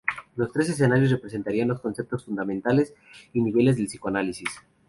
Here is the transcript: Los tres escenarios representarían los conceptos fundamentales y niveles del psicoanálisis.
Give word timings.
Los 0.35 0.51
tres 0.51 0.67
escenarios 0.67 1.11
representarían 1.11 1.67
los 1.67 1.79
conceptos 1.79 2.25
fundamentales 2.25 2.91
y 3.33 3.39
niveles 3.43 3.75
del 3.77 3.85
psicoanálisis. 3.85 4.49